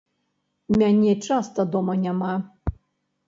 [0.81, 2.31] Мяне часта дома няма.